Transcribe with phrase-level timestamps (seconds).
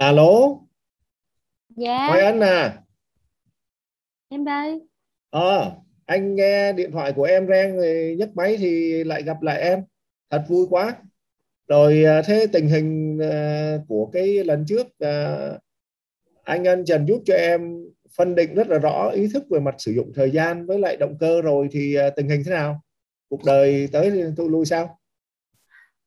[0.00, 0.60] alo?
[1.76, 2.82] Dạ, Hoài Ân à.
[4.28, 4.80] Em đây.
[5.30, 5.72] ờ
[6.06, 9.84] anh nghe điện thoại của em reng rồi nhấc máy thì lại gặp lại em.
[10.30, 10.96] Thật vui quá.
[11.68, 15.38] Rồi à, thế tình hình à, của cái lần trước à,
[16.44, 17.84] anh Ân Trần giúp cho em
[18.16, 20.96] phân định rất là rõ ý thức về mặt sử dụng thời gian với lại
[20.96, 22.80] động cơ rồi thì à, tình hình thế nào?
[23.28, 24.98] Cuộc đời tới thu lui sao?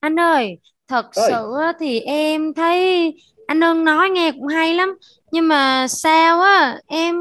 [0.00, 0.58] Anh ơi,
[0.88, 1.30] thật ơi.
[1.30, 3.12] sự thì em thấy
[3.46, 4.98] anh Ân nói nghe cũng hay lắm.
[5.32, 7.16] Nhưng mà sao á, em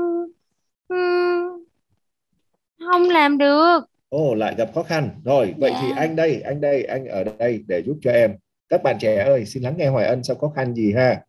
[2.80, 3.80] không làm được.
[4.10, 5.96] ồ lại gặp khó khăn rồi vậy thì Dạ.
[5.96, 8.32] anh đây anh đây anh ở đây để giúp cho em
[8.70, 11.22] các bạn trẻ ơi xin lắng nghe Hoài Ân sao khó khăn gì ha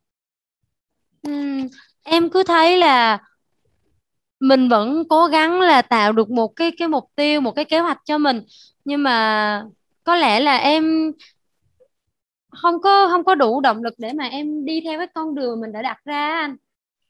[1.23, 1.69] Ừm,
[2.03, 3.19] em cứ thấy là
[4.41, 7.79] mình vẫn cố gắng là tạo được một cái cái mục tiêu, một cái kế
[7.79, 8.43] hoạch cho mình.
[8.85, 9.65] Nhưng mà
[10.05, 11.13] có lẽ là em
[12.63, 15.61] không có không có đủ động lực để mà em đi theo cái con đường
[15.61, 16.57] mình đã đặt ra anh.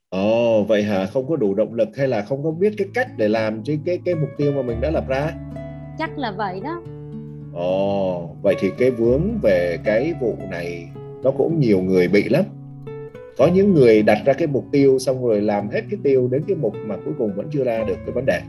[0.08, 1.06] Ồ, vậy hả?
[1.06, 3.78] Không có đủ động lực hay là không có biết cái cách để làm cái
[3.86, 5.30] cái cái mục tiêu mà mình đã lập ra?
[5.98, 6.82] Chắc là vậy đó.
[7.54, 10.88] Ồ, vậy thì cái vướng về cái vụ này
[11.22, 12.44] nó cũng nhiều người bị lắm.
[13.38, 16.42] Có những người đặt ra cái mục tiêu xong rồi làm hết cái tiêu đến
[16.48, 18.40] cái mục mà cuối cùng vẫn chưa ra được cái vấn đề.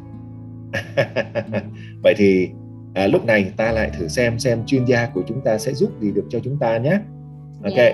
[2.04, 2.50] Vậy thì
[2.96, 5.90] à, lúc này ta lại thử xem xem chuyên gia của chúng ta sẽ giúp
[6.00, 6.98] gì được cho chúng ta nhé.
[7.64, 7.74] Ok.
[7.78, 7.92] Dạ.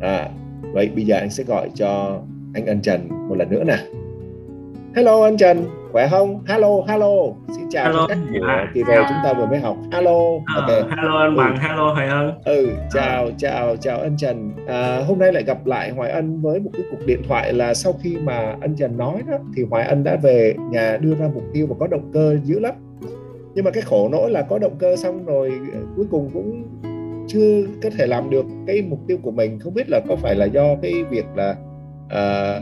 [0.00, 0.28] À,
[0.72, 2.18] vậy bây giờ anh sẽ gọi cho
[2.54, 3.76] anh Ân Trần một lần nữa nè.
[4.96, 6.44] Hello anh Trần, khỏe không?
[6.46, 7.06] Hello, hello.
[7.56, 8.70] Xin chào Hello, cách của dạ.
[8.74, 9.76] kỳ về chúng ta vừa mới học.
[9.92, 10.18] Hello.
[10.56, 10.88] Ờ, Ok.
[10.96, 11.38] hello anh Ừ.
[11.38, 12.32] Bằng, hello Hoài Ân.
[12.44, 14.52] Ừ, chào, chào, chào ân Trần.
[14.66, 17.74] À, hôm nay lại gặp lại Hoài Ân với một cái cuộc điện thoại là
[17.74, 21.28] sau khi mà ân Trần nói đó thì Hoài Ân đã về nhà đưa ra
[21.34, 22.74] mục tiêu và có động cơ dữ lắm.
[23.54, 26.64] Nhưng mà cái khổ nỗi là có động cơ xong rồi ờ, cuối cùng cũng
[27.28, 29.58] chưa có thể làm được cái mục tiêu của mình.
[29.58, 31.56] Không biết là có phải là do cái việc là
[32.08, 32.60] à,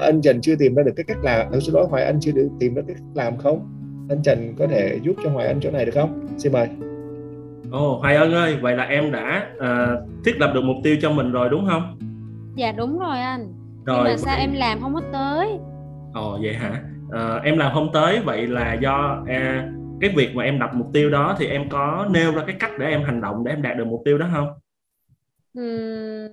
[0.00, 2.32] ân Trần chưa tìm ra được cái cách làm, ở số đó Hoài Ân chưa
[2.32, 3.68] được tìm ra cái cách làm không?
[4.08, 6.26] Ân Trần có thể giúp cho Hoài Ân chỗ này được không?
[6.38, 6.68] Xin mời.
[7.70, 11.12] Ồ, Hoài Ân ơi, vậy là em đã à, thiết lập được mục tiêu cho
[11.12, 11.98] mình rồi đúng không?
[12.56, 13.46] Dạ đúng rồi anh.
[13.86, 15.48] Nhưng Rồi, mà sao em làm không có tới?
[16.14, 16.82] Ồ, vậy hả?
[17.12, 19.72] À, em làm không tới, vậy là do à,
[20.02, 22.72] cái việc mà em đặt mục tiêu đó thì em có nêu ra cái cách
[22.80, 24.48] để em hành động để em đạt được mục tiêu đó không?
[25.54, 26.28] Ừm,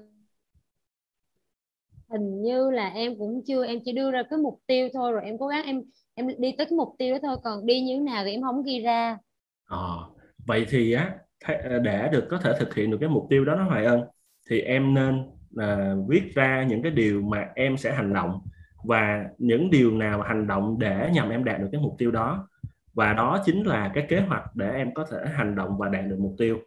[2.09, 5.21] hình như là em cũng chưa em chỉ đưa ra cái mục tiêu thôi rồi
[5.25, 5.81] em cố gắng em
[6.13, 8.41] em đi tới cái mục tiêu đó thôi còn đi như thế nào thì em
[8.41, 9.17] không ghi ra
[9.65, 9.99] Ờ,
[10.47, 11.15] vậy thì á
[11.45, 14.01] th- để được có thể thực hiện được cái mục tiêu đó đó Hoài Ân
[14.49, 18.41] thì em nên là viết ra những cái điều mà em sẽ hành động
[18.83, 22.47] và những điều nào hành động để nhằm em đạt được cái mục tiêu đó
[22.93, 26.05] và đó chính là cái kế hoạch để em có thể hành động và đạt
[26.07, 26.57] được mục tiêu.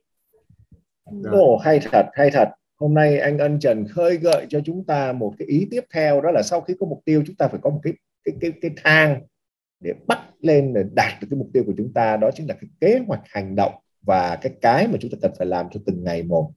[1.22, 1.32] Rồi.
[1.32, 2.48] Ồ hay thật hay thật
[2.80, 6.20] hôm nay anh Ân Trần khơi gợi cho chúng ta một cái ý tiếp theo
[6.20, 7.92] đó là sau khi có mục tiêu chúng ta phải có một cái
[8.24, 9.22] cái cái cái thang
[9.80, 12.54] để bắt lên để đạt được cái mục tiêu của chúng ta đó chính là
[12.60, 13.72] cái kế hoạch hành động
[14.02, 16.50] và cái cái mà chúng ta cần phải làm cho từng ngày một.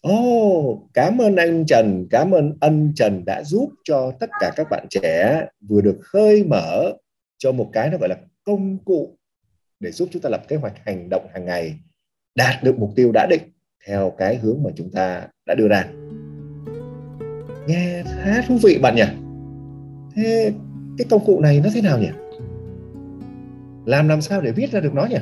[0.00, 4.66] Ồ, cảm ơn anh Trần, cảm ơn ân Trần đã giúp cho tất cả các
[4.70, 6.92] bạn trẻ vừa được khơi mở
[7.38, 8.16] cho một cái nó gọi là
[8.48, 9.16] công cụ
[9.80, 11.78] để giúp chúng ta lập kế hoạch hành động hàng ngày,
[12.34, 13.42] đạt được mục tiêu đã định
[13.86, 15.86] theo cái hướng mà chúng ta đã đưa ra.
[17.66, 19.04] Nghe khá thú vị bạn nhỉ?
[20.14, 20.52] Thế
[20.98, 22.08] cái công cụ này nó thế nào nhỉ?
[23.86, 25.20] Làm làm sao để viết ra được nó nhỉ?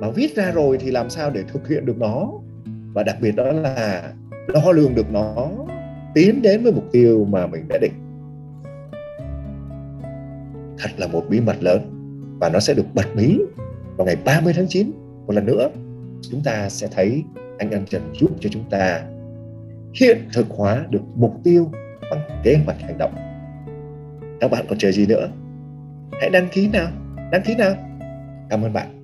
[0.00, 2.32] Mà viết ra rồi thì làm sao để thực hiện được nó?
[2.92, 4.12] Và đặc biệt đó là
[4.54, 5.50] đo lường được nó,
[6.14, 7.92] tiến đến với mục tiêu mà mình đã định.
[10.78, 11.99] Thật là một bí mật lớn
[12.40, 13.38] và nó sẽ được bật mí
[13.96, 14.90] vào ngày 30 tháng 9
[15.26, 15.68] một lần nữa
[16.30, 17.24] chúng ta sẽ thấy
[17.58, 19.00] anh An Trần giúp cho chúng ta
[20.00, 21.70] hiện thực hóa được mục tiêu
[22.10, 23.14] bằng kế hoạch hành động.
[24.40, 25.28] Các bạn còn chờ gì nữa?
[26.20, 26.88] Hãy đăng ký nào,
[27.32, 27.74] đăng ký nào.
[28.50, 28.99] Cảm ơn bạn.